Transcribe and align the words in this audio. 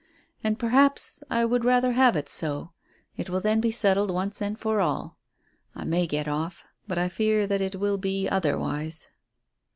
And 0.43 0.57
perhaps 0.57 1.21
I 1.29 1.45
would 1.45 1.63
rather 1.63 1.91
have 1.91 2.15
it 2.15 2.27
so. 2.27 2.71
It 3.17 3.29
will 3.29 3.39
then 3.39 3.61
be 3.61 3.69
settled 3.69 4.09
once 4.09 4.41
and 4.41 4.57
for 4.57 4.79
all. 4.81 5.19
I 5.75 5.83
may 5.85 6.07
get 6.07 6.27
off, 6.27 6.65
but 6.87 6.97
I 6.97 7.07
fear 7.07 7.45
that 7.45 7.61
it 7.61 7.75
will 7.75 7.99
be 7.99 8.27
otherwise." 8.27 9.09